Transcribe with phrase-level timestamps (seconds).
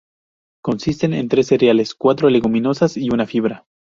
[0.63, 3.67] Consisten en tres cereales, cuatro leguminosas y una fibra.